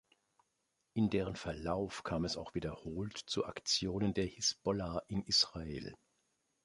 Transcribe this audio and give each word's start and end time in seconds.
In 0.95 1.11
deren 1.11 1.35
Verlauf 1.35 2.01
kam 2.03 2.25
es 2.25 2.35
auch 2.35 2.55
wiederholt 2.55 3.15
zu 3.27 3.45
Aktionen 3.45 4.15
der 4.15 4.25
Hisbollah 4.25 5.03
in 5.07 5.21
Israel. 5.25 5.93